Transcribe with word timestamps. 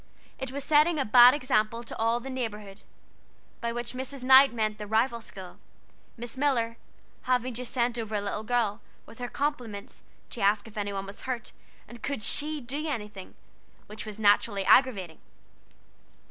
It 0.39 0.51
was 0.51 0.63
setting 0.63 0.97
a 0.97 1.05
bad 1.05 1.35
example 1.35 1.83
to 1.83 1.95
all 1.95 2.19
the 2.19 2.31
neighborhood 2.31 2.81
by 3.59 3.71
which 3.71 3.93
Mrs. 3.93 4.23
Knight 4.23 4.51
meant 4.51 4.79
the 4.79 4.87
rival 4.87 5.21
school, 5.21 5.59
Miss 6.17 6.37
Miller 6.39 6.77
having 7.29 7.53
just 7.53 7.71
sent 7.71 7.99
over 7.99 8.15
a 8.15 8.21
little 8.21 8.41
girl, 8.41 8.81
with 9.05 9.19
her 9.19 9.27
compliments, 9.29 10.01
to 10.31 10.41
ask 10.41 10.65
if 10.67 10.75
any 10.75 10.91
one 10.91 11.05
was 11.05 11.21
hurt, 11.21 11.51
and 11.87 12.01
could 12.01 12.23
she 12.23 12.59
do 12.59 12.87
anything? 12.89 13.35
which 13.85 14.07
was 14.07 14.17
naturally 14.17 14.65
aggravating! 14.65 15.19